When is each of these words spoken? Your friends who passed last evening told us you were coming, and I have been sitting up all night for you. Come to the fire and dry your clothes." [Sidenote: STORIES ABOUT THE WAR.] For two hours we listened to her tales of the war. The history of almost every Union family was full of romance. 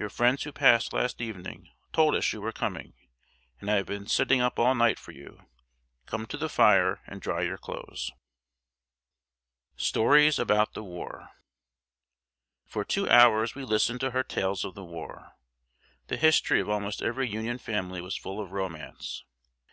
Your 0.00 0.08
friends 0.10 0.42
who 0.42 0.50
passed 0.50 0.92
last 0.92 1.20
evening 1.20 1.70
told 1.92 2.16
us 2.16 2.32
you 2.32 2.40
were 2.40 2.50
coming, 2.50 2.92
and 3.60 3.70
I 3.70 3.76
have 3.76 3.86
been 3.86 4.08
sitting 4.08 4.40
up 4.40 4.58
all 4.58 4.74
night 4.74 4.98
for 4.98 5.12
you. 5.12 5.46
Come 6.06 6.26
to 6.26 6.36
the 6.36 6.48
fire 6.48 7.00
and 7.06 7.20
dry 7.20 7.42
your 7.42 7.56
clothes." 7.56 8.10
[Sidenote: 9.76 9.76
STORIES 9.76 10.38
ABOUT 10.40 10.72
THE 10.74 10.82
WAR.] 10.82 11.30
For 12.66 12.84
two 12.84 13.08
hours 13.08 13.54
we 13.54 13.62
listened 13.62 14.00
to 14.00 14.10
her 14.10 14.24
tales 14.24 14.64
of 14.64 14.74
the 14.74 14.82
war. 14.82 15.34
The 16.08 16.16
history 16.16 16.60
of 16.60 16.68
almost 16.68 17.00
every 17.00 17.28
Union 17.30 17.58
family 17.58 18.00
was 18.00 18.16
full 18.16 18.40
of 18.40 18.50
romance. 18.50 19.22